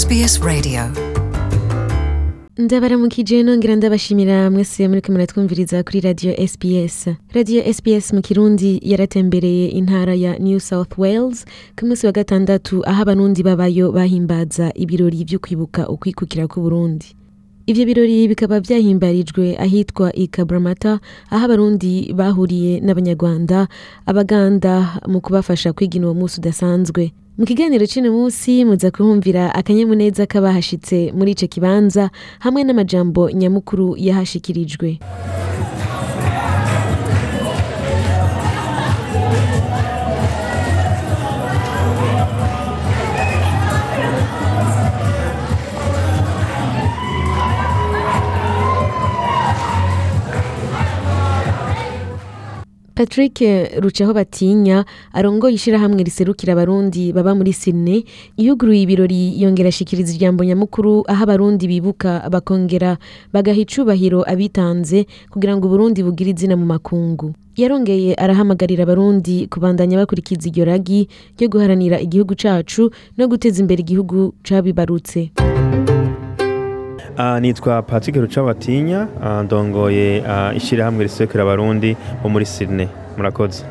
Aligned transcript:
SBS 0.00 0.40
Radio. 0.42 0.80
Ndabaramukije 2.58 3.42
nongera 3.42 3.76
ndabashimira 3.76 4.50
mwese 4.50 4.88
muriko 4.88 5.12
muratwumviriza 5.12 5.82
kuri 5.82 6.00
radio 6.00 6.32
sbs. 6.48 7.06
Radio 7.34 7.72
sbs 7.72 8.12
mu 8.12 8.20
kirundi 8.22 8.80
yaratembereye 8.82 9.68
intara 9.68 10.14
ya 10.14 10.38
new 10.38 10.60
south 10.60 10.98
wales 10.98 11.44
ku 11.78 11.86
munsi 11.86 12.06
wa 12.06 12.12
gatandatu 12.12 12.82
aho 12.88 13.02
abarundi 13.02 13.42
babayo 13.42 13.92
bahimbaza 13.92 14.72
ibirori 14.74 15.24
vyo 15.24 15.38
kwibuka 15.38 15.88
ukwikukira 15.88 16.46
k'uburundi 16.48 17.06
ivyo 17.66 17.84
birori 17.86 18.28
bikaba 18.28 18.60
vyahimbarijwe 18.60 19.56
ahitwa 19.58 20.12
i 20.16 20.26
kabramata 20.28 21.00
aho 21.30 21.44
abarundi 21.44 22.12
bahuriye 22.14 22.80
n'abanyarwanda 22.80 23.68
abaganda 24.06 25.00
mu 25.08 25.20
kubafasha 25.20 25.72
kwigina 25.72 26.06
uwo 26.06 26.14
musi 26.14 26.40
udasanzwe. 26.40 27.12
Mu 27.38 27.44
kiganiro 27.44 27.84
c'uno 27.86 28.10
musi 28.12 28.64
muza 28.64 28.90
kuhumvira 28.90 29.52
akanyamuneza 29.54 30.24
k'abahashitse 30.26 31.12
muri 31.16 31.30
ico 31.36 31.46
kibanza 31.46 32.10
hamwe 32.40 32.64
n'amajambo 32.64 33.30
nyamukuru 33.30 33.96
yahashikirijwe. 33.98 34.98
Patrick 52.96 53.40
rucaho 53.78 54.14
batinya 54.14 54.84
arongoye 55.12 55.54
ishirahamwe 55.54 56.02
riserukira 56.02 56.52
abarundi 56.56 57.12
baba 57.12 57.34
muri 57.36 57.52
sydney. 57.52 58.04
Yuguruye 58.40 58.82
ibirori 58.82 59.36
yongera 59.42 59.68
ashikiriza 59.68 60.14
ijambo 60.16 60.44
nyamukuru 60.44 61.04
aho 61.06 61.22
abarundi 61.24 61.68
bibuka 61.68 62.24
bakongera 62.32 62.96
bagaha 63.32 63.60
icubahiro 63.60 64.24
abitanze 64.24 65.06
kugira 65.30 65.56
ngo 65.56 65.68
uburundi 65.68 66.02
bugire 66.02 66.30
izina 66.32 66.56
mu 66.56 66.64
makungu. 66.66 67.34
Yarongeye 67.56 68.14
arahamagarira 68.16 68.82
abarundi 68.88 69.46
kubandanya 69.52 69.96
bakurikiza 70.00 70.48
iryo 70.48 70.64
ragi 70.64 71.08
ryo 71.36 71.48
guharanira 71.52 72.00
igihugu 72.00 72.32
cacu 72.34 72.90
no 73.18 73.28
guteza 73.28 73.60
imbere 73.60 73.80
igihugu 73.84 74.32
cabibarutse. 74.42 75.30
Uh, 77.18 77.38
nitwa 77.40 77.82
Patrick 77.82 78.16
Rucabatinya. 78.16 79.08
Uh, 79.20 79.40
ndongoye 79.44 80.20
uh, 80.20 80.56
ishirahamwe 80.56 81.02
risekera 81.02 81.42
abarundi 81.44 81.96
bo 82.22 82.28
muri 82.28 82.46
Sydney. 82.46 82.88
Murakoze. 83.16 83.64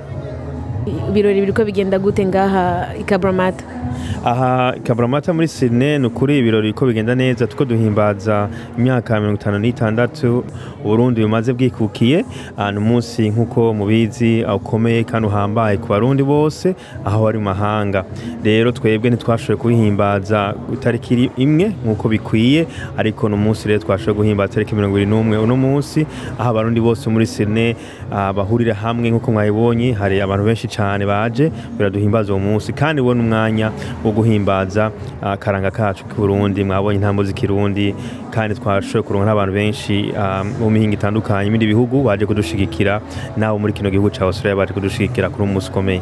Ibirori 0.86 1.42
biriko 1.42 1.66
bigenda 1.66 2.00
gute 2.00 2.26
ngaha 2.26 2.94
i 3.00 3.04
kabramata 3.04 3.64
aha 4.26 4.74
Kabramata 4.84 5.34
muri 5.34 5.48
Sydney 5.48 6.00
ni 6.00 6.08
ukuri 6.08 6.38
ibirori 6.40 6.74
ko 6.74 6.86
bigenda 6.86 7.16
neza. 7.16 7.48
Tuko 7.48 7.66
duhimbaza 7.66 8.50
imyaka 8.78 9.20
mirongo 9.20 9.40
itanu 9.40 9.60
n'itandatu 9.60 10.44
Uburundi 10.86 11.22
bumaze 11.22 11.54
bwikukiye. 11.54 12.26
Uh, 12.58 12.72
ni 12.72 12.78
umunsi 12.78 13.30
nk'uko 13.30 13.74
mubizi 13.74 14.44
ukomeye 14.56 15.04
kandi 15.04 15.28
uhambaye 15.28 15.78
ku 15.78 15.88
barundi 15.88 16.24
bose 16.24 16.76
aho 17.06 17.24
bari 17.24 17.38
mu 17.38 17.44
mahanga. 17.44 18.06
Rero 18.44 18.72
twebwe 18.72 19.10
ntitwashoboye 19.10 19.58
kuhimbaza 19.58 20.54
itariki 20.74 21.30
imwe 21.38 21.72
nk'uko 21.86 22.10
bikwiye 22.10 22.68
ariko 22.98 23.30
ni 23.30 23.36
umunsi 23.36 23.68
rero 23.68 23.80
twashoboye 23.80 24.18
guhimbaza 24.18 24.52
itariki 24.52 24.76
mirongo 24.76 24.98
ibiri 24.98 25.10
n'umwe. 25.10 25.38
Uno 25.38 25.58
munsi 25.58 26.06
aho 26.40 26.50
abarundi 26.50 26.82
bose 26.82 27.10
muri 27.10 27.26
uh, 27.26 28.05
bahurira 28.12 28.74
hamwe 28.74 29.10
nk'uko 29.10 29.32
mwabibonye 29.32 29.94
hari 29.94 30.22
abantu 30.22 30.46
benshi 30.46 30.68
cyane 30.68 31.06
baje 31.06 31.52
biraduhimbaza 31.78 32.34
uwo 32.34 32.40
munsi. 32.40 32.74
Kandi 32.74 33.02
ubona 33.02 33.22
umwanya 33.24 33.72
wo 34.04 34.12
guhimbaza 34.12 34.92
akaranga 35.22 35.72
kacu 35.72 36.06
k'uburundi. 36.06 36.64
Mwabonye 36.64 36.96
intambo 36.98 37.24
z'ikirundi 37.24 37.96
kandi 38.32 38.56
twashoboye 38.56 39.04
kuronka 39.04 39.26
n'abantu 39.26 39.54
benshi 39.54 40.14
mu 40.60 40.70
mihinga 40.70 40.94
itandukanye 40.96 41.48
ibindi 41.48 41.66
bihugu 41.68 42.04
baje 42.04 42.26
kudushigikira 42.26 43.02
nabo 43.38 43.60
muri 43.60 43.74
kino 43.74 43.90
gihugu 43.90 44.10
ca 44.10 44.26
Australia 44.26 44.56
baje 44.56 44.74
kudushigikira 44.74 45.30
kuri 45.30 45.44
umunsi 45.44 45.70
ukomeye. 45.70 46.02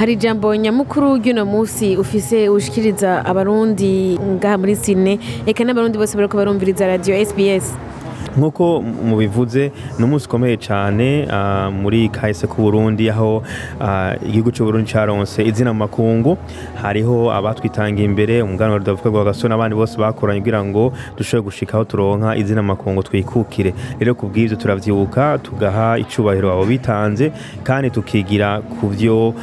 Hari 0.00 0.12
ijambo 0.16 0.56
nyamukuru 0.56 1.16
ry'uno 1.20 1.44
munsi 1.44 1.96
ufise 1.96 2.48
ushikiriza 2.48 3.20
abarundi 3.24 4.16
ngaha 4.16 4.56
muri 4.58 4.76
sine 4.76 5.18
eka 5.46 5.60
n'abarundi 5.64 5.98
bose 5.98 6.16
bariko 6.16 6.36
barumviriza 6.40 6.86
radio 6.86 7.12
sbs. 7.24 7.76
Nk'uko 8.36 8.82
mubivuze 8.82 9.72
ni 9.98 10.04
umunsi 10.04 10.26
ukomeye 10.26 10.56
cyane 10.56 11.26
muri 11.82 12.08
kahise 12.08 12.46
k'uburundi 12.46 13.10
aho 13.10 13.42
igihugu 14.28 14.50
cy'uburundi 14.54 14.90
cyaronse 14.90 15.42
izina 15.44 15.72
mu 15.72 15.78
makungu. 15.84 16.38
Hariho 16.82 17.32
abatwitangiye 17.32 18.06
imbere 18.06 18.42
umuganwa 18.42 18.78
rudavuga 18.78 19.10
rwa 19.10 19.24
gaso 19.24 19.48
n'abandi 19.48 19.74
bose 19.74 19.98
bakoranye 19.98 20.40
kugira 20.40 20.64
ngo 20.64 20.92
dushobore 21.16 21.44
gushika 21.50 21.74
aho 21.76 21.84
turonka 21.84 22.36
izina 22.36 22.62
mu 22.62 22.68
makungu 22.72 23.02
twikukire 23.02 23.74
rero 23.98 24.14
ku 24.14 24.26
bw'ibyo 24.30 24.56
turavyibuka 24.56 25.38
tugaha 25.42 25.98
icubahiro 25.98 26.52
abo 26.52 26.64
bitanze 26.64 27.32
kandi 27.66 27.90
tukigira 27.90 28.62
ku 28.78 28.88
byo 28.94 29.34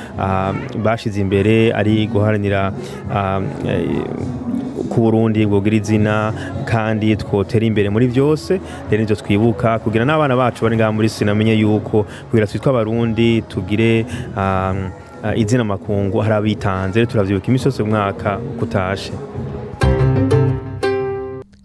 bashize 0.84 1.20
imbere 1.22 1.72
ari 1.76 2.08
guharanira 2.08 2.72
ku 4.90 5.02
Burundi 5.02 5.46
bwogira 5.46 5.76
izina 5.76 6.34
kandi 6.66 7.16
twotera 7.16 7.66
imbere 7.66 7.90
muri 7.90 8.08
byose. 8.08 8.60
Rero 8.90 9.02
nivyo 9.02 9.16
twibuka 9.16 9.80
kugira 9.80 10.06
n'abana 10.06 10.36
bacu 10.36 10.64
bari 10.64 10.76
ngaha 10.78 10.92
muri 10.92 11.10
sinamenye 11.10 11.54
yuko 11.60 12.06
kugira 12.30 12.48
twitwa 12.48 12.70
abarundi 12.72 13.42
tugire 13.42 14.06
um, 14.38 14.90
uh, 15.24 15.34
izina 15.38 15.64
makungu 15.64 16.18
hari 16.20 16.34
abitanze. 16.36 17.06
Turavyibuka 17.06 17.48
imisi 17.48 17.68
yose 17.68 17.84
umwaka 17.84 18.38
kutashe. 18.60 19.12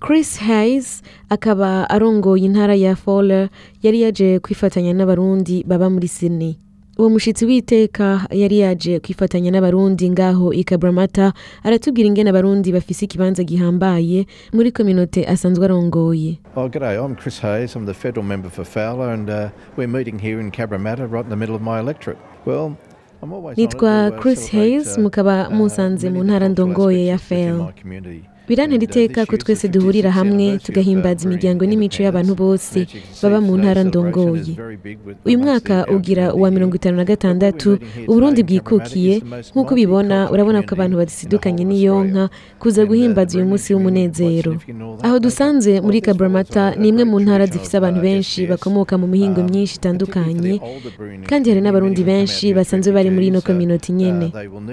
Chris 0.00 0.38
hayes 0.40 1.02
akaba 1.30 1.90
arongoye 1.90 2.44
intara 2.44 2.74
ya 2.74 2.96
fowler 2.96 3.48
yari 3.82 4.02
yaje 4.02 4.38
kwifatanya 4.38 4.92
n'abarundi 4.92 5.64
baba 5.66 5.90
muri 5.90 6.08
sydney. 6.08 6.58
Uwo 6.98 7.10
mushitsi 7.10 7.44
w'iteka 7.46 8.26
yari 8.30 8.58
yaje 8.58 9.00
kwifatanya 9.00 9.50
n'abarundi 9.50 10.10
ngaho 10.10 10.52
i 10.52 10.64
kabramata 10.64 11.32
aratubwira 11.64 12.06
ingene 12.08 12.30
abarundi 12.30 12.72
bafise 12.72 13.04
ikibanza 13.04 13.42
gihambaye 13.44 14.26
muri 14.52 14.72
kominote 14.72 15.26
asanzwe 15.26 15.64
arongoye 15.64 16.38
Oh, 16.56 16.68
g'day. 16.68 16.96
I'm 17.04 17.16
Chris 17.16 17.38
Hayes. 17.40 17.74
I'm 17.76 17.86
the 17.86 17.94
federal 17.94 18.24
member 18.26 18.50
for 18.50 18.64
Fowler, 18.64 19.10
and 19.14 19.30
uh, 19.30 19.48
we're 19.76 19.88
meeting 19.88 20.18
here 20.18 20.38
in 20.38 20.50
Cabramatta, 20.50 21.10
right 21.10 21.24
in 21.24 21.30
the 21.30 21.36
middle 21.36 21.54
of 21.56 21.62
my 21.62 21.80
electorate. 21.80 22.18
Well, 22.44 22.76
nitwa 23.56 24.08
uh, 24.08 24.18
chris 24.20 24.48
hayes 24.50 24.96
uh, 24.98 25.02
mukaba 25.02 25.48
uh, 25.48 25.54
musanze 25.54 26.10
mu 26.10 26.24
ntara 26.24 26.48
ndongoye 26.48 27.06
ya 27.06 27.14
aspects 27.14 27.58
birantera 28.48 28.84
iteka 28.84 29.26
ko 29.26 29.36
twese 29.36 29.68
duhurira 29.68 30.10
hamwe 30.10 30.58
tugahimbaza 30.64 31.24
imiryango 31.26 31.62
n'imico 31.66 32.02
y'abantu 32.02 32.32
bose 32.42 32.78
baba 33.22 33.38
mu 33.40 33.56
ntara 33.60 33.82
ndongoye 33.84 34.52
uyu 35.26 35.38
mwaka 35.38 35.86
ugira 35.94 36.34
uwa 36.34 36.50
mirongo 36.50 36.74
itanu 36.76 36.96
na 36.96 37.04
gatandatu 37.04 37.78
uburundi 38.08 38.42
bwikukiye. 38.42 39.14
Nk'uko 39.54 39.70
ubibona 39.74 40.16
urabona 40.32 40.62
ko 40.66 40.70
abantu 40.74 40.94
badasidukanye 41.00 41.62
n'iyonka 41.64 42.28
kuza 42.58 42.82
guhimbaza 42.88 43.38
uyu 43.38 43.46
munsi 43.50 43.68
w'umunezero. 43.74 44.52
Aho 45.06 45.16
dusanze 45.24 45.80
muri 45.80 46.00
kabramata 46.00 46.74
ni 46.80 46.88
imwe 46.90 47.04
mu 47.10 47.16
ntara 47.22 47.46
zifise 47.46 47.76
abantu 47.78 48.00
benshi 48.02 48.46
bakomoka 48.50 48.98
mu 49.00 49.06
mihingo 49.06 49.40
myinshi 49.48 49.76
itandukanye 49.78 50.60
kandi 51.30 51.46
hari 51.50 51.60
n'abarundi 51.62 52.02
benshi 52.04 52.50
basanzwe 52.56 52.90
bari 52.92 53.10
muri 53.14 53.26
ino 53.30 53.40
kominoti 53.40 53.92
nyene. 53.92 54.28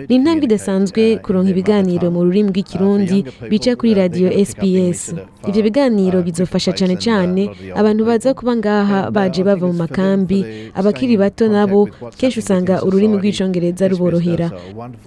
Ni 0.09 0.15
intambwe 0.17 0.43
idasanzwe 0.49 1.01
kuronka 1.23 1.49
ibiganiro 1.53 2.05
mu 2.11 2.23
rurimi 2.25 2.49
rw'ikirundi 2.51 3.17
bica 3.59 3.75
kuri 3.75 3.93
radio 3.93 4.31
sbs 4.45 5.13
ivyo 5.49 5.63
biganiro 5.63 6.21
bizofasha 6.23 6.71
cane 6.73 6.95
cane 6.95 7.49
abantu 7.75 8.05
baza 8.05 8.33
kuba 8.33 8.55
ngaha 8.55 9.11
baje 9.11 9.43
bava 9.43 9.67
mu 9.67 9.73
makambi 9.73 10.71
abakiri 10.73 11.17
bato 11.17 11.47
nabo 11.51 11.89
kenshi 12.17 12.39
usanga 12.39 12.79
ururimi 12.83 13.17
rw'icongereza 13.19 13.87
ruborohera 13.91 14.47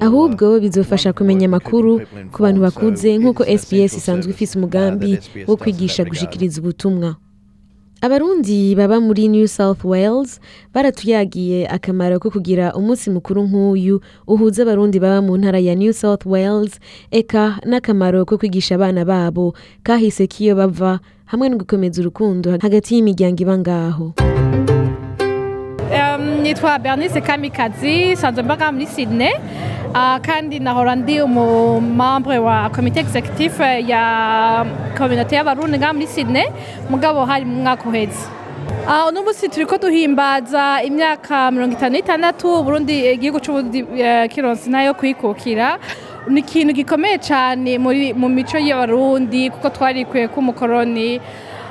ahubwo 0.01 0.61
bizofasha 0.61 1.13
kumenya 1.17 1.47
amakuru 1.49 2.01
ku 2.33 2.43
bantu 2.45 2.61
bakuze 2.61 3.17
nk'uko 3.19 3.43
sbs 3.61 3.93
isanzwe 3.97 4.31
ifise 4.37 4.53
umugambi 4.59 5.19
wo 5.49 5.57
kwigisha 5.57 6.05
gushikiriza 6.05 6.61
ubutumwa. 6.61 7.17
Abarundi 8.03 8.75
baba 8.75 9.01
muri 9.01 9.29
new 9.29 9.47
south 9.49 9.85
wales 9.85 10.41
baratuyagiye 10.75 11.69
akamaro 11.71 12.19
ko 12.19 12.31
kugira 12.35 12.75
umunsi 12.75 13.11
mukuru 13.15 13.47
nk'uyu. 13.47 14.01
Uhuza 14.27 14.63
abarundi 14.67 14.99
baba 14.99 15.23
mu 15.23 15.39
ntara 15.39 15.59
ya 15.63 15.75
new 15.79 15.93
south 15.95 16.27
wales 16.27 16.81
eka 17.11 17.63
n'akamaro 17.65 18.27
ko 18.27 18.39
kwigisha 18.39 18.75
abana 18.75 19.05
babo. 19.07 19.55
Kahise 19.87 20.27
k'iyo 20.27 20.59
bava 20.59 20.99
hamwe 21.31 21.49
no 21.49 21.57
gukomeza 21.63 22.03
urukundo 22.03 22.59
hagati 22.59 22.95
y'imiryango 22.99 23.39
iba 23.43 23.55
ngaho. 23.59 24.07
Nitwa 26.53 26.79
bernice 26.79 27.21
kamikazi 27.21 28.17
sanzwe 28.17 28.43
mbaga 28.43 28.73
muri 28.73 28.87
sydney. 28.87 29.33
Ah, 29.95 30.19
kandi 30.23 30.59
nahora 30.61 30.95
ndi 30.97 31.21
umumambre 31.21 32.39
wa 32.39 32.71
komite 32.71 33.01
executif 33.01 33.61
ya 33.61 34.67
kominote 34.99 35.37
y'abarundi 35.37 35.79
ngaha 35.79 35.93
muri 35.93 36.07
sydney. 36.07 36.47
Mugabo 36.91 37.25
hari 37.25 37.45
mu 37.45 37.63
mwaka 37.63 37.89
uheze 37.89 38.27
Ah, 38.89 39.07
uno 39.09 39.23
munsi 39.23 39.49
turiko 39.49 39.79
duhimbaza 39.79 40.83
imyaka 40.85 41.51
mirongo 41.51 41.73
itanu 41.75 41.93
n'itandatu 41.97 42.61
uburundi 42.61 43.13
igihugu 43.15 43.41
c'uburundi 43.41 43.79
eh, 43.99 44.29
kironse 44.31 44.71
na 44.71 44.83
yo 44.83 44.95
kwikukira. 44.95 45.79
Ni 46.29 46.41
ikintu 46.41 46.73
gikomeye 46.75 47.19
cyane 47.19 47.79
mu 47.79 48.29
mico 48.29 48.59
y'abarundi 48.59 49.51
kuko 49.51 49.69
twarikuye 49.71 50.29
k'umukoroni 50.29 51.21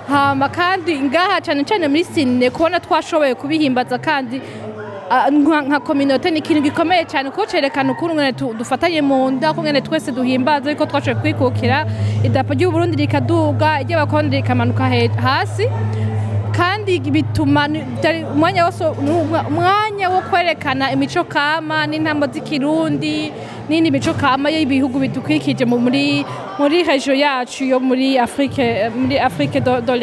hama 0.10 0.50
kandi 0.50 1.00
ngaha 1.00 1.39
cyane 1.42 1.63
cyane 1.63 1.88
muri 1.88 2.04
sine 2.04 2.50
kubona 2.50 2.80
twashoboye 2.80 3.36
kubihimbaza 3.36 3.98
kandi 3.98 4.42
nka 5.31 5.80
kominote 5.80 6.31
ni 6.31 6.40
ikintu 6.40 6.62
gikomeye 6.62 7.06
cyane 7.06 7.30
kuko 7.30 7.46
cerekana 7.46 7.92
ukuntu 7.92 8.54
dufatanye 8.58 9.02
mu 9.02 9.31
nda 9.31 9.52
uko 9.52 9.62
twese 9.81 10.12
duhimbaza 10.12 10.69
ariko 10.69 10.86
twashoboye 10.86 11.34
kwikukira. 11.34 11.86
Idarapo 12.24 12.54
ry'uburundi 12.54 12.96
rikaduga 12.98 13.81
iry'abakoroni 13.81 14.36
rikamanuka 14.40 14.84
hasi 15.22 15.68
kandi 16.56 17.00
bituma 17.00 17.68
umwanya 18.36 20.10
wo 20.10 20.22
kwerekana 20.30 20.92
imico 20.92 21.24
kama 21.24 21.88
n'intambo 21.88 22.28
z'ikirundi 22.28 23.31
n'indi 23.69 23.92
mico 23.92 24.13
kama 24.13 24.50
y'ibihugu 24.50 25.00
bidukikije 25.00 25.66
mu- 25.66 25.80
muri 26.60 26.84
rejo 26.84 27.13
yacu 27.13 27.63
yo 27.66 27.80
muri 27.80 28.18
Afrique 28.19 29.60
do, 29.63 29.81
do 29.81 29.96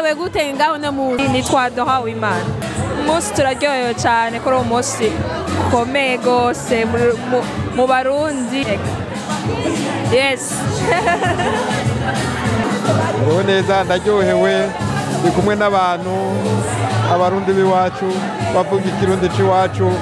mumerewe 0.00 0.14
gute 0.14 0.52
ngaho 0.54 0.78
no 0.78 0.92
munsi 0.92 1.28
nitwa 1.28 1.70
Doha 1.70 2.00
Wimana 2.00 2.44
umunsi 3.02 3.32
turaryohewe 3.34 3.94
cyane 3.94 4.40
kuri 4.40 4.56
uwo 4.56 4.64
munsi. 4.64 5.12
Ukomeye 5.68 6.16
rwose 6.16 6.84
mu- 7.76 7.86
barundi. 7.86 8.64
Yes. 10.12 10.50
Nguwe 13.22 13.44
neza 13.44 13.84
ndaryohewe. 13.84 14.70
Ndi 15.20 15.30
kumwe 15.30 15.56
n'abantu 15.56 16.16
abarundi 17.12 17.52
b'iwacu 17.52 18.08
bavuga 18.54 18.84
ikirundi 18.88 19.28
c'iwacu. 19.28 19.92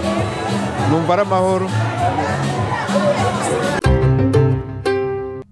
Numva 0.90 1.12
ari 1.12 1.22
amahoro. 1.22 1.70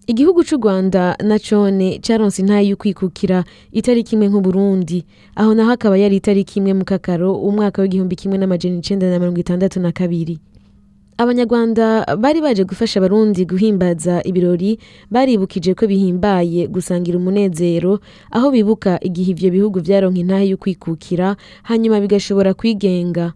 Igihugu 0.06 0.44
cy'u 0.44 0.58
rwanda 0.58 1.16
na 1.22 1.38
cone 1.38 1.98
cyaronse 1.98 2.42
intayi 2.42 2.70
yo 2.70 2.76
kwikukira 2.76 3.44
itariki 3.72 4.14
imwe 4.14 4.26
nk'uburundi 4.30 5.04
aho 5.34 5.50
naho 5.54 5.70
akaba 5.74 5.96
yari 5.98 6.16
itariki 6.22 6.58
imwe 6.62 6.72
mu 6.78 6.84
kakaro 6.84 7.34
umwaka 7.34 7.82
w'igihumbi 7.82 8.14
kimwe 8.16 8.38
n'amajana 8.38 8.78
icenda 8.78 9.10
na 9.10 9.18
mirongo 9.18 9.40
itandatu 9.40 9.80
na 9.80 9.90
kabiri. 9.92 10.38
Abanyarwanda 11.18 12.04
bari 12.20 12.40
baje 12.44 12.64
gufasha 12.64 13.00
abarundi 13.00 13.44
guhimbaza 13.48 14.20
ibirori 14.22 14.78
baribukije 15.10 15.74
ko 15.74 15.86
bihimbaye 15.88 16.68
gusangira 16.68 17.16
umunezero 17.18 17.98
aho 18.30 18.50
bibuka 18.52 19.00
igihe 19.02 19.30
ivyo 19.32 19.48
bihugu 19.50 19.80
vyaronka 19.80 20.20
intahe 20.20 20.46
yo 20.52 20.56
kwikukira 20.60 21.36
hanyuma 21.66 21.98
bigashobora 22.04 22.54
kwigenga. 22.54 23.32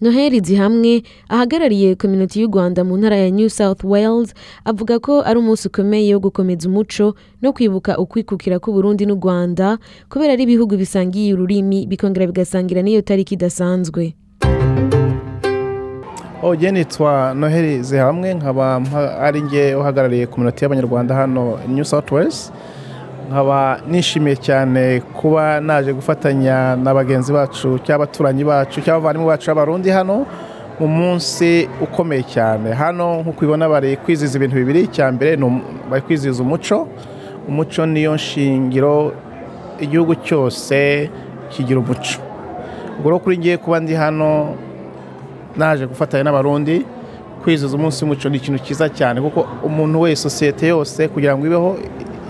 Noheli 0.00 0.40
zihamwe 0.40 1.02
ahagarariye 1.28 1.94
kominoti 1.94 2.40
y'u 2.40 2.48
rwanda 2.48 2.84
mu 2.84 2.96
ntara 2.96 3.16
ya 3.16 3.30
new 3.30 3.48
south 3.48 3.84
wales 3.84 4.34
avuga 4.64 4.98
ko 4.98 5.22
ari 5.26 5.38
umunsi 5.38 5.68
ukomeye 5.68 6.14
wo 6.14 6.20
gukomeza 6.20 6.68
umuco 6.68 7.14
no 7.42 7.52
kwibuka 7.52 7.98
ukwikukira 7.98 8.58
k'uburundi 8.62 9.06
n'u 9.06 9.14
rwanda 9.18 9.78
kubera 10.10 10.32
ari 10.32 10.42
ibihugu 10.46 10.76
bisangiye 10.76 11.34
ururimi 11.34 11.86
bikongera 11.86 12.26
bigasangira 12.26 12.82
n'iyo 12.82 13.02
tariki 13.02 13.34
idasanzwe. 13.34 14.14
Oge 16.42 16.70
nitwa 16.70 17.34
noheli 17.34 17.82
zihamwe 17.82 18.34
nkaba 18.34 18.78
ari 19.18 19.42
nge 19.42 19.74
uhagarariye 19.74 20.26
kominoti 20.26 20.64
y'abanyarwanda 20.64 21.14
hano 21.14 21.58
new 21.68 21.84
south 21.84 22.12
wales. 22.12 22.52
Nkaba 23.30 23.80
nishimiye 23.88 24.36
cyane 24.36 25.00
kuba 25.00 25.60
naje 25.60 25.92
gufatanya 25.92 26.76
na 26.76 26.94
bagenzi 26.94 27.32
bacu 27.32 27.78
cyangwa 27.84 28.04
abaturanyi 28.04 28.44
bacu 28.44 28.80
cyangwa 28.80 28.96
abavandimwe 28.98 29.28
bacu 29.28 29.46
b'abarundi 29.50 29.90
hano 29.90 30.26
mu 30.80 30.86
munsi 30.88 31.68
ukomeye 31.82 32.22
cyane. 32.22 32.70
Hano 32.72 33.20
nk'uko 33.20 33.38
ubibona 33.42 33.68
bari 33.68 33.96
kwizihiza 33.96 34.38
ibintu 34.38 34.56
bibiri. 34.56 34.80
Icya 34.86 35.10
mbere 35.12 35.34
bari 35.90 36.02
kwizihiza 36.06 36.42
umuco. 36.42 36.86
Umuco 37.48 37.82
niyo 37.86 38.16
shingiro 38.16 39.12
igihugu 39.80 40.14
cyose 40.22 41.10
kigira 41.50 41.80
umuco. 41.80 42.22
Ubwo 42.98 43.10
rero 43.10 43.18
kuri 43.18 43.38
ngiye 43.38 43.56
kuba 43.58 43.80
ndi 43.80 43.94
hano 43.94 44.54
naje 45.56 45.86
gufatanya 45.86 46.24
n'abarundi 46.24 46.86
kwizihiza 47.42 47.76
umunsi 47.76 48.04
w'umuco 48.04 48.28
ni 48.30 48.36
ikintu 48.38 48.58
cyiza 48.62 48.86
cyane 48.88 49.20
kuko 49.20 49.46
umuntu 49.66 50.00
wese 50.00 50.22
sosiyete 50.30 50.66
yose 50.70 51.08
kugira 51.10 51.34
ngo 51.36 51.46
ibeho 51.46 51.70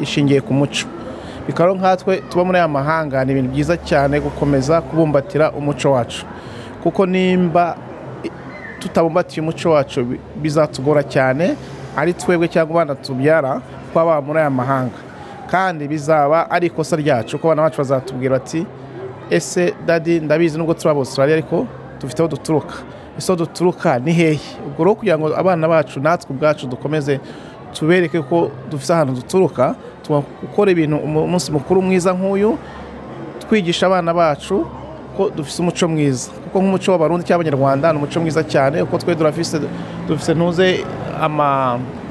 ishingiye 0.01 0.41
ku 0.41 0.53
muco. 0.55 0.87
Bikaba 1.47 1.73
nkatwe 1.75 2.17
tuba 2.29 2.45
muri 2.45 2.59
aya 2.59 2.69
mahanga 2.69 3.25
ni 3.25 3.33
ibintu 3.33 3.51
byiza 3.53 3.77
cyane 3.77 4.21
gukomeza 4.21 4.81
kubumbatira 4.81 5.53
umuco 5.53 5.93
wacu. 5.93 6.27
Kuko 6.83 7.07
nimba 7.07 7.77
tutabumbatiye 8.79 9.43
umuco 9.43 9.71
wacu 9.71 10.05
bi- 10.05 10.21
bizatugora 10.43 11.03
cyane 11.03 11.57
ari 11.97 12.13
twebwe 12.15 12.49
cyangwa 12.49 12.75
abana 12.83 12.95
tubyara 12.95 13.61
twaba 13.93 14.21
muri 14.23 14.39
aya 14.39 14.51
mahanga. 14.51 14.99
Kandi 15.51 15.89
bizaba 15.89 16.51
ari 16.51 16.67
ikosa 16.67 16.97
ryacu 16.97 17.39
ko 17.39 17.49
abana 17.49 17.63
bacu 17.63 17.79
bazatubwira 17.81 18.39
bati 18.39 18.67
ese 19.31 19.75
dadi 19.87 20.21
ndabizi 20.21 20.59
nubwo 20.59 20.75
turi 20.75 20.91
abo 20.91 21.01
Australia 21.01 21.35
ariko 21.35 21.67
dufite 22.01 22.21
aho 22.23 22.29
duturuka. 22.29 22.75
Ese 23.19 23.33
aho 23.33 23.37
duturuka 23.39 23.99
ni 23.99 24.13
hehe? 24.13 24.41
Ubwo 24.67 24.85
rero 24.85 24.95
kugira 24.95 25.19
ngo 25.19 25.37
abana 25.37 25.69
bacu 25.69 26.01
natwe 26.01 26.31
ubwacu 26.37 26.67
dukomeze 26.67 27.21
tubereke 27.75 28.21
ko 28.23 28.51
dufite 28.71 28.91
ahantu 28.93 29.13
duturuka 29.21 29.75
gukora 30.43 30.71
ibintu 30.73 30.97
umu- 30.97 31.25
umunsi 31.29 31.53
mukuru 31.53 31.83
mwiza 31.83 32.13
nk'uyu 32.17 32.59
twigisha 33.45 33.87
abana 33.87 34.15
bacu 34.15 34.65
ko 35.17 35.31
dufite 35.37 35.59
umuco 35.63 35.89
mwiza. 35.89 36.31
Kuko 36.49 36.59
nk'umuco 36.63 36.89
w'abarundi 36.93 37.25
cyangwa 37.27 37.43
abanyarwanda 37.45 37.93
ni 37.93 37.99
umuco 37.99 38.21
mwiza 38.21 38.43
cyane 38.45 38.85
kuko 38.85 38.99
twe 38.99 39.15
dufite 40.09 40.33
ntuze 40.35 40.85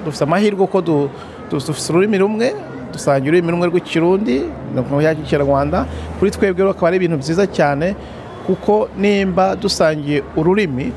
dufite 0.05 0.23
amahirwe 0.23 0.67
ko 0.67 0.81
du- 0.81 1.09
du- 1.49 1.57
dufite 1.67 1.89
ururimi 1.93 2.17
rumwe 2.17 2.47
dusangira 2.93 3.31
ururimi 3.33 3.51
rumwe 3.51 3.67
rw'ikirundi 3.67 4.35
n'ikinyarwanda 4.75 5.85
kuri 6.19 6.31
twebwe 6.31 6.69
akaba 6.69 6.87
ari 6.87 6.97
ibintu 7.01 7.17
byiza 7.17 7.45
cyane 7.47 7.95
kuko 8.45 8.87
nimba 8.97 9.55
dusangiye 9.55 10.23
ururimi 10.37 10.91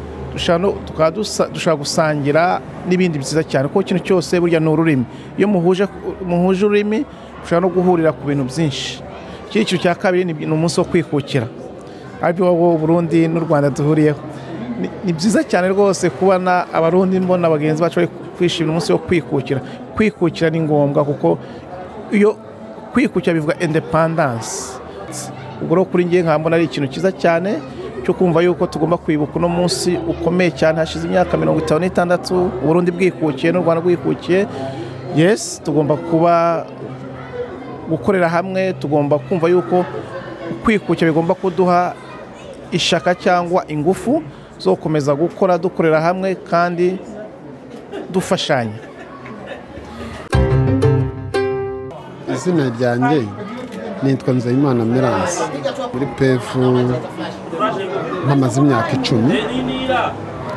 tukaba 0.87 1.11
dushobora 1.11 1.77
gusangira 1.77 2.61
n'ibindi 2.89 3.19
byiza 3.19 3.43
cyane. 3.45 3.69
Kuko 3.69 3.81
ikintu 3.83 4.03
cyose 4.05 4.41
burya 4.41 4.61
ni 4.61 4.69
ururimi. 4.69 5.05
Iyo 5.39 5.49
muhuje 5.49 6.65
ururimi 6.67 7.05
mushobora 7.43 7.61
no 7.61 7.69
guhurira 7.69 8.13
ku 8.13 8.27
bintu 8.27 8.45
byinshi. 8.45 9.03
Ikindi 9.51 9.65
kintu 9.67 9.83
cya 9.83 9.95
kabiri 9.95 10.25
ni 10.25 10.47
umunsi 10.53 10.81
wo 10.81 10.85
kwikukira. 10.87 11.47
Aribyo 12.23 12.45
wowe 12.55 12.79
Burundi 12.79 13.29
n'u 13.29 13.41
Rwanda 13.41 13.71
duhuriyeho. 13.71 14.21
Ni- 15.05 15.13
byiza 15.13 15.43
cyane 15.45 15.69
rwose 15.69 16.11
kubona 16.11 16.67
abarundi 16.73 17.21
mbona 17.21 17.49
bagenzi 17.51 17.83
bacu 17.83 17.97
bari 18.01 18.09
kwishimira 18.39 18.71
umunsi 18.73 18.93
wo 18.93 18.99
kwikukira. 18.99 19.61
Kwikukira 19.97 20.51
ni 20.51 20.61
ngombwa 20.61 21.05
kuko 21.05 21.39
iyo 22.13 22.37
kwikukira 22.93 23.35
bivuga 23.35 23.55
independence. 23.61 24.79
Ubwo 25.63 25.75
rero 25.75 25.85
kuri 25.85 26.05
ngiye 26.07 26.23
nkaba 26.23 26.39
mbona 26.39 26.57
ari 26.57 26.65
ikintu 26.65 26.89
cyiza 26.89 27.13
cyane. 27.13 27.59
Cyo 28.05 28.15
kumva 28.15 28.43
yuko 28.43 28.67
tugomba 28.67 28.97
kwibuka 28.97 29.33
uno 29.37 29.49
munsi 29.49 29.97
ukomeye 30.09 30.51
cyane. 30.51 30.79
Hashize 30.79 31.07
imyaka 31.07 31.37
mirongo 31.37 31.61
itanu 31.61 31.81
n'itandatu 31.81 32.51
uburundi 32.65 32.91
bwikukiye 32.91 33.53
n'u 33.53 33.63
rwanda 33.63 33.83
rwikukiye 33.83 34.47
yes 35.17 35.61
tugomba 35.65 35.97
kuba 35.97 36.67
gukorera 37.91 38.29
hamwe 38.29 38.73
tugomba 38.73 39.19
kumva 39.19 39.49
yuko 39.49 39.85
kwikukira 40.65 41.11
bigomba 41.11 41.35
kuduha 41.35 41.95
ishaka 42.73 43.15
cyangwa 43.15 43.65
ingufu 43.69 44.23
zo 44.59 44.71
gukomeza 44.75 45.15
gukora 45.15 45.59
dukorera 45.59 46.01
hamwe 46.01 46.35
kandi 46.35 46.99
dufashanya. 48.13 48.79
Izina 52.33 52.71
ryanjye 52.79 53.23
nitwa 54.03 54.33
nzeyimana 54.35 54.85
miranse 54.85 55.43
muri 55.93 56.07
pefu 56.19 56.59
mpamaze 58.27 58.61
imyaka 58.61 58.91
icumi. 58.99 59.35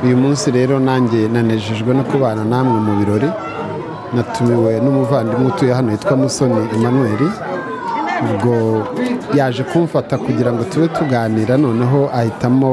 Uyu 0.04 0.18
munsi 0.18 0.52
rero 0.52 0.80
nanjye 0.80 1.20
nanejejwe 1.34 1.92
no 1.98 2.04
kubana 2.04 2.44
namwe 2.52 2.78
mu 2.86 2.94
birori. 3.00 3.30
Natumiwe 4.16 4.72
n'umuvandimwe 4.84 5.48
utuye 5.52 5.74
hano 5.74 5.92
witwa 5.92 6.16
musoni 6.18 6.62
emmanuel. 6.76 7.22
Ubwo 8.26 8.54
yaje 9.38 9.64
kumfata 9.64 10.18
kugira 10.18 10.52
ngo 10.54 10.64
tube 10.64 10.88
tuganira 10.88 11.58
noneho 11.58 12.10
ahitamo 12.18 12.70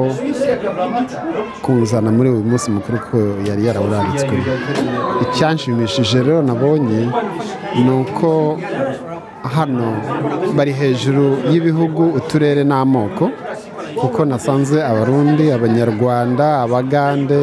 kunzana 1.63 2.11
muri 2.17 2.29
uyu 2.31 2.45
munsi 2.51 2.71
mukuru 2.71 2.99
ko 3.11 3.19
yari 3.49 3.63
yarawuraritswe 3.67 4.35
icyanshimishije 5.25 6.19
rero 6.27 6.43
nabonye 6.43 7.01
ni 7.85 7.91
uko 8.01 8.59
hano 9.55 9.89
bari 10.57 10.73
hejuru 10.73 11.25
y'ibihugu 11.51 12.03
uturere 12.19 12.63
n'amoko. 12.65 13.25
Kuko 14.01 14.25
nasanze 14.25 14.79
abarundi 14.91 15.51
abanyarwanda 15.53 16.47
abagande 16.65 17.41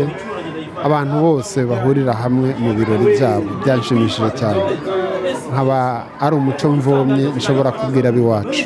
abantu 0.83 1.15
bose 1.25 1.57
bahurira 1.69 2.13
hamwe 2.13 2.49
mu 2.61 2.71
birori 2.77 3.05
byabo. 3.15 3.49
Byanshimishije 3.61 4.29
cyane. 4.39 4.61
Nkaba 5.51 5.77
ari 6.19 6.35
umuco 6.35 6.67
mvomye 6.75 7.25
nshobora 7.37 7.71
kubwira 7.71 8.09
ab'iwacu 8.09 8.63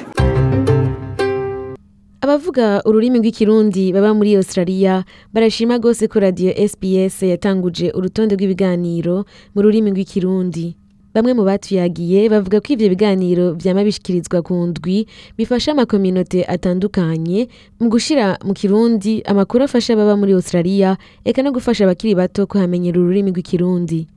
abavuga 2.22 2.82
ururimi 2.86 3.18
rw'ikirundi 3.20 3.90
baba 3.94 4.14
muri 4.14 4.36
australia 4.38 5.04
barashima 5.34 5.78
rwose 5.82 6.06
ko 6.08 6.20
radiyo 6.22 6.54
sbs 6.70 7.16
yatanguje 7.34 7.90
urutonde 7.98 8.36
rw'ibiganiro 8.38 9.26
mu 9.56 9.60
rurimi 9.66 9.90
rw'ikirundi. 9.92 10.78
Bamwe 11.14 11.34
mu 11.34 11.44
batuyagiye 11.44 12.30
bavuga 12.30 12.60
ko 12.62 12.74
ivyo 12.74 12.90
biganiro 12.90 13.54
vyama 13.54 13.84
bishikirizwa 13.84 14.42
ku 14.42 14.54
ndwi 14.68 15.08
bifasha 15.38 15.72
amakominote 15.72 16.44
atandukanye 16.48 17.48
mu 17.80 17.90
gushira 17.90 18.38
mu 18.46 18.54
kirundi 18.54 19.22
amakuru 19.28 19.64
afasha 19.68 19.94
ababa 19.94 20.16
muri 20.18 20.34
australia 20.34 20.98
eka 21.26 21.42
no 21.44 21.52
gufasha 21.52 21.84
abakiri 21.84 22.16
bato 22.16 22.48
kuhamenyera 22.48 23.00
ururimi 23.00 23.32
rw'ikirundi. 23.32 24.08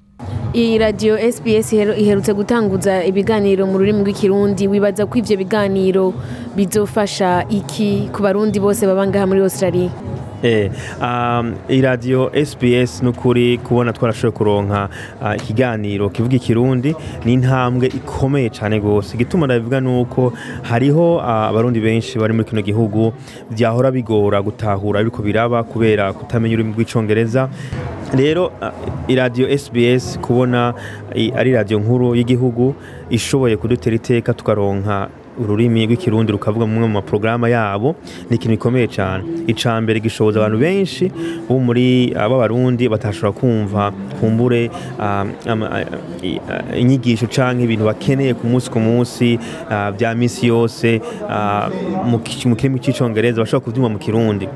Iyi 0.54 0.78
radiyo 0.78 1.18
sbs 1.32 1.72
iheru- 1.74 1.98
iherutse 1.98 2.30
gutanguza 2.32 3.02
ibiganiro 3.04 3.66
mu 3.66 3.78
rurimi 3.78 4.00
rw'ikirundi. 4.06 4.70
Wibaza 4.70 5.06
ko 5.10 5.18
ivyo 5.18 5.36
biganiro 5.36 6.14
bizofasha 6.56 7.42
iki 7.50 8.08
ku 8.14 8.22
barundi 8.22 8.62
bose 8.62 8.86
baba 8.86 9.02
ngaha 9.06 9.26
muri 9.26 9.40
australia? 9.42 9.90
Eh, 10.44 10.70
um, 11.00 11.54
iradiyo 11.68 12.30
SBS 12.34 13.02
n'ukuri 13.02 13.58
kubona 13.58 13.92
twarashoboye 13.92 14.36
kuronka 14.36 14.88
ah, 15.22 15.36
ikiganiro 15.36 16.10
kivuga 16.10 16.36
ikirundi 16.36 16.94
ni 17.24 17.32
intambwe 17.32 17.86
ikomeye 17.86 18.50
cyane 18.50 18.80
gose 18.80 19.14
igituma 19.14 19.46
ndabivuga 19.46 19.80
nuko 19.80 20.32
hariho 20.62 21.20
ah, 21.20 21.48
abarundi 21.48 21.80
benshi 21.80 22.18
bari 22.18 22.32
muri 22.34 22.44
kino 22.44 22.62
gihugu 22.62 23.12
byahora 23.50 23.90
bigora 23.90 24.42
gutahura 24.42 25.00
ariko 25.00 25.22
biraba 25.22 25.64
kubera 25.64 26.12
kutamenya 26.12 26.54
ururimi 26.54 26.74
rw'icongereza. 26.76 27.48
Rero 28.12 28.52
ah, 28.60 28.72
iradiyo 29.08 29.48
SBS 29.58 30.18
kubona 30.20 30.74
ari 31.36 31.52
radiyo 31.52 31.80
nkuru 31.80 32.14
y'igihugu 32.14 32.74
ishoboye 33.10 33.56
kudutera 33.56 33.96
iteka 33.96 34.34
tukaronka 34.34 35.08
ururimi 35.38 35.87
rw'ikirundi 35.87 36.33
rukavuga 36.33 36.67
mu 36.67 36.88
maporogaramu 36.88 37.47
yabo 37.49 37.95
ni 38.31 38.37
ikintu 38.37 38.57
gikomeye 38.57 38.87
cyane. 38.88 39.25
Icya 39.47 39.81
mbere 39.81 40.00
gishoboza 40.00 40.38
abantu 40.41 40.59
benshi 40.59 41.11
bo 41.49 41.59
muri 41.59 42.12
b'abarundi 42.14 42.88
batashobora 42.88 43.33
kumva 43.33 43.93
kumbure 44.21 44.71
ah, 45.00 45.25
ah, 45.47 45.53
ah, 45.53 46.76
inyigisho 46.76 47.26
cyangwa 47.26 47.64
ibintu 47.64 47.85
bakeneye 47.85 48.35
ku 48.35 48.47
munsi 48.47 48.71
ku 48.71 48.79
munsi 48.81 49.38
bya 49.97 50.14
minsi 50.14 50.47
yose 50.47 51.00
mu 52.05 52.19
ki- 52.25 52.49
mu 52.49 52.57
kirimi 52.57 52.81
cy'icyongereza 52.81 53.41
bashobora 53.43 53.64
kubyumva 53.64 53.91
mu 53.91 53.99
kirundi. 53.99 54.49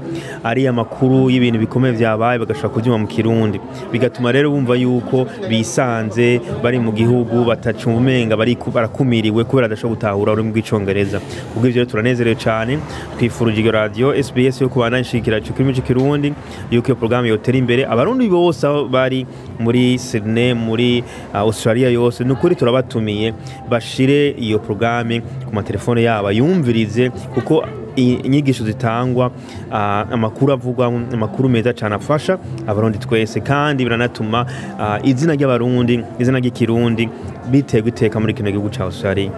Ari 0.45 0.67
amakuru 0.67 1.31
y'ibintu 1.31 1.59
bikomeye 1.61 1.93
byabaye 1.99 2.39
bagashobora 2.39 2.75
kubyumva 2.75 2.99
mu 2.99 3.07
kirundi. 3.09 3.59
Bigatuma 3.93 4.33
rero 4.33 4.51
bumva 4.51 4.75
yuko 4.77 5.27
bisanze 5.49 6.41
bari 6.63 6.79
mu 6.79 6.93
gihugu 6.93 7.45
batacumva 7.45 7.99
umenga 7.99 8.37
barakumiriwe 8.37 9.45
kubera 9.45 9.69
badashobora 9.69 9.95
gutahura 9.99 10.33
ururimi 10.33 10.53
rw'icyongereza 10.69 11.21
ubwo 11.57 11.69
rero 11.69 11.85
turanezerewe 11.85 12.37
cyane 12.37 12.79
twifurije 13.17 13.61
iyo 13.63 13.73
radiyo 13.73 14.23
SBS 14.23 14.61
yo 14.61 14.69
kubana 14.69 15.01
nshikira 15.01 15.39
ico 15.39 15.53
kirimi 15.53 15.73
cy'ikirundi 15.75 16.33
yuko 16.71 16.87
iyo 16.89 16.97
porogaramu 16.97 17.29
yotera 17.29 17.59
imbere. 17.59 17.83
Abarundi 17.87 18.29
bose 18.29 18.67
aho 18.67 18.85
bari 18.89 19.27
muri 19.59 19.99
Sydney 19.99 20.55
muri 20.55 21.05
ah, 21.33 21.39
Australia 21.41 21.89
yose 21.91 22.25
ni 22.25 22.33
ukuri 22.33 22.55
turabatumiye. 22.55 23.35
Bashire 23.71 24.31
iyo 24.39 24.59
porogaramu 24.59 25.21
ku 25.47 25.55
matelefone 25.55 26.03
yabo 26.03 26.31
yumvirize 26.31 27.11
kuko 27.35 27.65
inyigisho 27.97 28.65
zitangwa 28.65 29.31
ah, 29.73 30.05
amakuru 30.11 30.53
avugwa 30.53 30.87
amakuru 30.87 31.49
meza 31.49 31.73
cyane 31.73 31.95
afasha 31.95 32.39
abarundi 32.67 32.99
twese. 32.99 33.41
Kandi 33.41 33.85
biranatuma 33.85 34.47
ah, 34.79 34.99
izina 35.03 35.33
ry'abarundi 35.35 36.05
izina 36.19 36.39
ry'ikirundi 36.39 37.09
biterwa 37.51 37.89
iteka 37.89 38.21
muri 38.21 38.35
kino 38.35 38.51
gihugu 38.51 38.71
cya 38.71 38.85
Australia. 38.85 39.31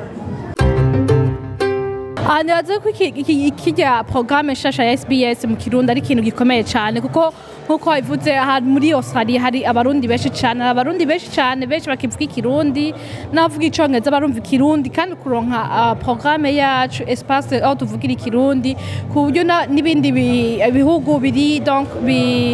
Aha 2.31 2.43
nibaze 2.47 2.79
ko 2.83 2.89
iki- 2.95 3.51
kirya 3.61 4.05
porogaramu 4.11 4.53
nshasha 4.55 4.85
ya 4.87 4.93
SBS 4.97 5.45
mu 5.51 5.57
kirundi 5.63 5.91
ari 5.93 6.01
ikintu 6.05 6.23
gikomeye 6.23 6.63
cyane 6.73 7.01
kuko 7.03 7.33
nk'uko 7.71 7.95
bivuze 7.95 8.35
aha 8.39 8.59
muri 8.61 8.91
Australia 8.93 9.41
hari 9.41 9.63
abarundi 9.65 10.09
benshi 10.09 10.31
cyane 10.35 10.65
abarundi 10.67 11.07
benshi 11.07 11.31
cyane 11.31 11.67
benshi 11.71 11.87
bakivuga 11.87 12.25
ikirundi 12.27 12.91
n'abavuga 13.33 13.65
icongereza 13.71 14.11
barumva 14.11 14.39
ikirundi. 14.43 14.91
Kandi 14.91 15.15
kuronka 15.23 15.61
ah, 15.71 15.95
porogaramu 15.95 16.51
yacu 16.51 17.03
espace 17.07 17.63
aho 17.63 17.75
tuvugira 17.79 18.13
ikirundi 18.13 18.75
ku 19.13 19.23
buryo 19.31 19.43
n'ibindi 19.71 20.11
bi- 20.13 20.59
bihugu 20.75 21.21
biri 21.23 21.63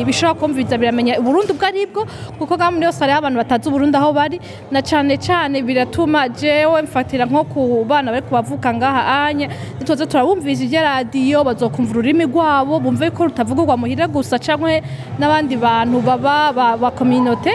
bishobora 0.05 0.37
kumviriza 0.37 0.77
biramenya. 0.79 1.17
Uburundi 1.21 1.53
ubwo 1.57 1.65
ari 1.67 1.87
bwo 1.89 2.05
kuko 2.39 2.53
ngaha 2.57 2.71
muri 2.77 2.85
Australia 2.85 3.17
abantu 3.17 3.39
batazi 3.41 3.69
uburundi 3.73 3.97
aho 3.97 4.13
bari 4.13 4.37
na 4.71 4.83
cyane 4.85 5.17
cyane 5.17 5.63
biratuma 5.65 6.29
jewe 6.29 6.83
mfatira 6.83 7.25
nko 7.25 7.45
ku 7.49 7.85
bana 7.89 8.13
bari 8.13 8.23
kubavuka 8.29 8.69
ngaha 8.75 9.03
anya 9.33 9.49
tuza 9.81 10.05
turabumviriza 10.07 10.65
ibya 10.69 10.83
radiyo 10.83 11.41
bazokumva 11.45 11.91
ururimi 11.97 12.25
rwabo 12.29 12.81
bumve 12.85 13.09
ko 13.17 13.25
rutavugurwa 13.33 13.77
muhira 13.81 14.05
gusa 14.07 14.37
cyangwa 14.39 14.77
n'abandi 15.19 15.57
bantu 15.57 16.01
baba 16.01 16.53
ba- 16.53 16.91
kominote 16.91 17.53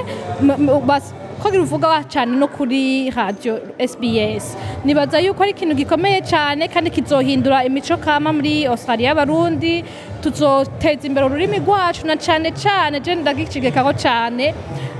ko 1.41 1.49
ruvuga 1.49 2.03
cyane 2.07 2.37
no 2.37 2.47
kuri 2.47 3.09
radiyo 3.09 3.57
SBS 3.79 4.53
nibaza 4.85 5.17
yuko 5.19 5.41
ari 5.43 5.51
ikintu 5.57 5.73
gikomeye 5.75 6.21
cyane 6.21 6.67
kandi 6.69 6.89
kizohindura 6.93 7.65
imico 7.65 7.97
kama 7.97 8.29
muri 8.33 8.65
Australia 8.67 9.09
y'abarundi. 9.09 9.83
Tuzoteza 10.21 11.07
imbere 11.07 11.25
ururimi 11.25 11.57
rwacu 11.65 12.05
na 12.05 12.13
cyane 12.15 12.51
cyane 12.53 12.99
je 13.01 13.15
ndagicigekaho 13.15 13.89
cyane 13.97 14.53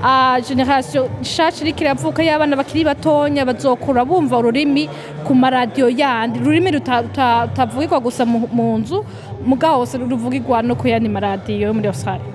ah, 0.04 0.42
generation 0.42 1.06
nshasha 1.22 1.62
iriko 1.62 1.82
iravuka 1.86 2.24
y'abana 2.26 2.58
bakiri 2.58 2.84
batonya 2.90 3.46
bazokura 3.46 4.02
bumva 4.06 4.38
ururimi 4.42 4.90
ku 5.24 5.36
maradiyo 5.38 5.90
yandi. 5.94 6.40
Ururimi 6.42 6.72
ruta- 6.74 7.02
ruta- 7.06 7.46
rutavugirwa 7.54 8.00
gusa 8.02 8.26
mu 8.26 8.78
nzu. 8.82 9.06
Mugabo 9.46 9.78
hose 9.86 9.98
ruvugirwa 9.98 10.64
no 10.66 10.74
ku 10.76 10.88
yandi 10.90 11.06
maradiyo 11.10 11.68
yo 11.70 11.74
muri 11.74 11.88
Australia. 11.88 12.26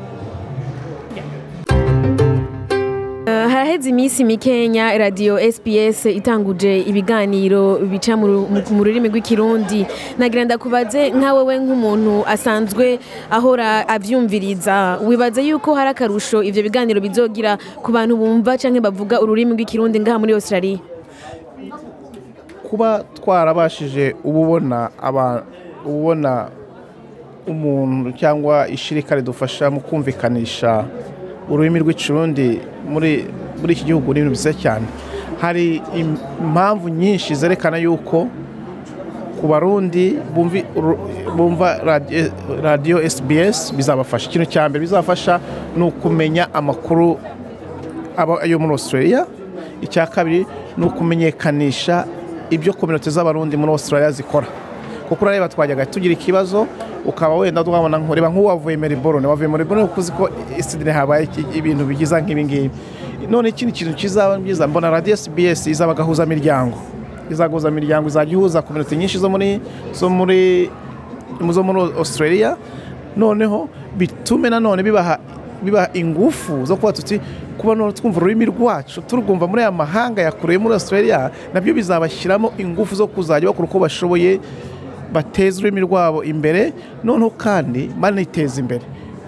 Haraheze 3.66 3.90
iminsi 3.90 4.24
mikenya 4.24 4.98
radiyo 4.98 5.52
sbs 5.52 6.06
itanguje 6.06 6.78
ibiganiro 6.86 7.78
bica 7.78 8.14
mu 8.16 8.26
ru- 8.26 8.46
mu- 8.48 8.62
mu 8.70 8.84
rurimi 8.84 9.08
rw'ikirundi. 9.08 9.86
Nagira 10.18 10.44
ndakubaze 10.44 11.10
nka 11.10 11.34
wewe 11.34 11.58
nk'umuntu 11.58 12.22
asanzwe 12.26 12.98
ahora 13.30 13.88
avyumviriza. 13.88 14.98
Wibaza 15.02 15.42
yuko 15.42 15.74
hari 15.74 15.90
akarusho 15.90 16.42
ivyo 16.46 16.62
biganiro 16.62 17.00
bizogira 17.02 17.58
ku 17.82 17.90
bantu 17.92 18.14
bumva 18.16 18.54
canke 18.58 18.78
bavuga 18.80 19.18
ururimi 19.20 19.52
rw'ikirundi 19.58 19.98
ngaha 20.00 20.18
muri 20.18 20.32
australia? 20.38 20.78
Kuba 22.70 23.02
twarabashije 23.18 24.14
ububona 24.24 24.90
aba 25.02 25.42
ubona 25.82 26.48
umuntu 27.46 28.14
cyangwa 28.14 28.68
ishirika 28.70 29.14
ridufasha 29.18 29.70
mu 29.74 29.80
kumvikanisha 29.82 30.86
ururimi 31.50 31.78
rw'ikirundi 31.82 32.58
muri 32.86 33.26
muri 33.60 33.72
iki 33.72 33.84
gihugu 33.84 34.14
ni 34.14 34.20
ibintu 34.20 34.32
byiza 34.34 34.52
cyane. 34.54 34.86
Hari 35.40 35.82
im- 35.94 36.16
impamvu 36.40 36.88
nyinshi 36.88 37.34
zerekana 37.34 37.76
yuko 37.78 38.28
ku 39.40 39.44
barundi 39.48 40.16
bumva 41.36 41.78
radi- 41.84 42.30
radiyo 42.62 42.98
SBS 43.10 43.72
bizabafasha. 43.76 44.28
Ikintu 44.30 44.46
cya 44.48 44.68
mbere 44.68 44.80
bizabafasha 44.80 45.40
ni 45.76 45.82
ukumenya 45.84 46.48
amakuru 46.54 47.18
yo 48.46 48.58
muri 48.58 48.72
Australia. 48.72 49.26
Icya 49.82 50.06
kabiri 50.06 50.46
ni 50.76 50.84
ukumenyekanisha 50.86 52.04
ibyo 52.50 52.72
kominote 52.72 53.10
z'abarundi 53.10 53.56
muri 53.56 53.72
Australia 53.72 54.10
zikora. 54.10 54.46
Kuko 55.08 55.24
urareba 55.24 55.48
twajyaga 55.48 55.86
tugira 55.86 56.12
ikibazo 56.12 56.66
ukaba 57.04 57.34
wenda 57.36 57.64
twabona 57.64 57.98
nkureba 57.98 58.28
nk'uwavuye 58.28 58.76
Melbourne. 58.76 59.26
Wavuye 59.26 59.48
Melbourne 59.48 59.84
kuko 59.86 60.00
uzi 60.00 60.12
ko 60.12 60.30
habaye 60.92 61.28
ibintu 61.54 61.84
bigiza 61.84 62.20
nk'ibi 62.20 62.44
ngibi. 62.44 62.70
None 63.30 63.48
ikindi 63.48 63.72
kintu 63.72 63.94
kizaba 63.94 64.38
byiza. 64.38 64.66
Mbona 64.68 64.90
radio 64.90 65.16
SBS 65.16 65.66
izaba 65.66 65.94
gahuza 65.94 66.26
miryango. 66.26 66.78
Izaguza 67.30 67.70
miryango 67.70 68.08
izajya 68.08 68.32
ihuza 68.32 68.62
kominote 68.62 68.96
nyinshi 68.96 69.18
zo 69.18 69.28
muri 69.28 69.60
zo 69.92 70.08
muri 70.08 70.70
zo 71.50 71.62
muri 71.62 71.80
Australia. 71.98 72.56
Noneho 73.16 73.68
bitume 73.98 74.50
nanone 74.50 74.82
bibaha 74.82 75.18
bibaha 75.62 75.88
ingufu 75.94 76.64
zo 76.66 76.76
kuba 76.76 76.92
tuti 76.92 77.20
kuba 77.58 77.74
none 77.74 77.92
twumva 77.92 78.20
ururimi 78.20 78.44
rwacu 78.44 79.00
turwumva 79.02 79.46
muri 79.46 79.62
aya 79.62 79.72
mahanga 79.72 80.22
yakuruye 80.22 80.58
muri 80.58 80.74
Australia 80.74 81.30
na 81.54 81.60
byo 81.60 81.74
bizabashyiramo 81.74 82.52
ingufu 82.58 82.94
zo 82.94 83.06
kuzajya 83.06 83.48
bakora 83.48 83.68
uko 83.68 83.78
bashoboye 83.78 84.40
bateza 85.12 85.58
ururimi 85.60 85.80
rwabo 85.80 86.24
imbere. 86.24 86.72
Noneho 87.04 87.30
kandi 87.30 87.88
baniteza 88.00 88.60
imbere. 88.60 88.84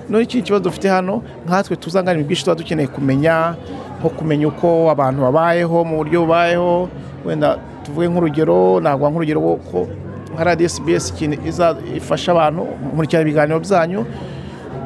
None 0.08 0.24
ikindi 0.24 0.42
kibazo 0.46 0.64
dufite 0.64 0.88
hano 0.88 1.22
nkatwe 1.46 1.76
tuzangana 1.76 2.22
bwinshi 2.22 2.44
tuba 2.44 2.54
dukeneye 2.56 2.88
kumenya 2.88 3.54
nko 4.00 4.08
kumenya 4.08 4.48
uko 4.48 4.90
abantu 4.90 5.22
babayeho 5.22 5.84
mu 5.84 5.96
buryo 5.96 6.20
bubayeho. 6.22 6.88
Wenda 7.26 7.58
tuvuge 7.84 8.08
nk'urugero 8.08 8.80
ntabwo 8.80 9.10
nk'urugero 9.10 9.40
ko 9.70 9.88
nka 10.34 10.44
radiyo 10.44 10.68
SBS 10.68 11.10
ikintu 11.10 11.36
ifasha 11.96 12.32
abantu 12.32 12.62
nkurikirana 12.94 13.24
ibiganiro 13.26 13.58
byanyu 13.60 14.06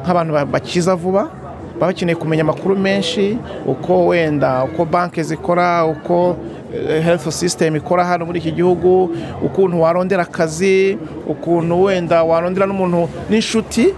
nk'abantu 0.03 0.33
ba- 0.33 0.45
bakiza 0.45 0.95
vuba 0.95 1.29
baba 1.77 1.87
bakeneye 1.93 2.15
kumenya 2.15 2.41
amakuru 2.43 2.75
menshi 2.75 3.37
uko 3.65 4.07
wenda 4.07 4.63
uko 4.63 4.85
banki 4.85 5.23
zikora 5.23 5.85
uko 5.85 6.35
eh, 6.73 7.03
health 7.03 7.29
system 7.29 7.75
ikora 7.75 8.05
hano 8.05 8.25
muri 8.25 8.39
iki 8.39 8.51
gihugu 8.51 9.09
ukuntu 9.45 9.81
warondera 9.81 10.23
akazi 10.23 10.97
ukuntu 11.27 11.83
wenda 11.83 12.23
warondera 12.23 12.65
n'umuntu 12.65 13.09
n'inshuti 13.29 13.93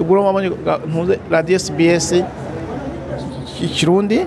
ubwo 0.00 0.14
rero 0.14 0.26
wabonye 0.26 0.48
ga- 0.50 0.80
ntuze 0.88 1.18
radiyo 1.30 1.58
SBS 1.58 2.08
ikirundi 3.62 4.26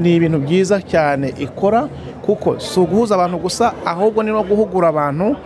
ni 0.00 0.16
ibintu 0.16 0.38
byiza 0.38 0.80
cyane 0.82 1.32
ikora 1.38 1.88
kuko 2.22 2.60
si 2.60 2.80
uguhuza 2.80 3.14
abantu 3.14 3.38
gusa 3.38 3.72
ahubwo 3.84 4.22
ni 4.22 4.30
no 4.30 4.42
guhugura 4.42 4.88
abantu 4.88 5.36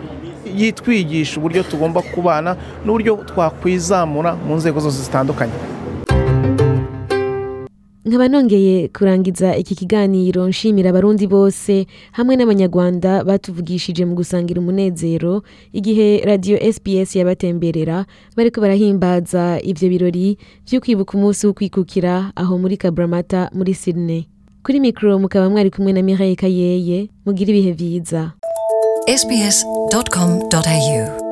yitwigisha 0.56 1.38
uburyo 1.38 1.62
tugomba 1.62 2.02
kubana 2.02 2.56
n'uburyo 2.84 3.16
twakwizamura 3.30 4.34
mu 4.46 4.54
nzego 4.56 4.80
zose 4.80 4.98
zitandukanye. 5.06 5.52
Nkaba 8.04 8.28
nongeye 8.28 8.88
kurangiza 8.88 9.56
iki 9.56 9.74
kiganiro 9.74 10.48
nshimira 10.48 10.90
abarundi 10.90 11.26
bose 11.26 11.86
hamwe 12.12 12.36
n'abanyarwanda 12.36 13.24
batuvugishije 13.24 14.04
mu 14.08 14.14
gusangira 14.14 14.60
umunezero 14.60 15.42
igihe 15.72 16.20
radiyo 16.24 16.56
sps 16.72 17.16
yabatemberera 17.16 18.06
bariko 18.36 18.60
barahimbaza 18.60 19.60
ivyo 19.62 19.88
birori 19.88 20.38
vyo 20.70 20.80
kwibuka 20.80 21.12
umunsi 21.18 21.46
wo 21.46 21.52
kwikukira 21.52 22.32
aho 22.36 22.58
muri 22.58 22.76
kabramata 22.76 23.50
muri 23.54 23.74
sydney. 23.74 24.24
Kuri 24.64 24.80
mikoro 24.80 25.18
mukaba 25.18 25.50
mwari 25.50 25.70
kumwe 25.70 25.92
na 25.92 26.02
mireille 26.02 26.36
kayeye 26.36 27.08
mugira 27.26 27.50
ibihe 27.50 27.72
vyiza. 27.72 28.32
Sbs.com.au 29.16 31.29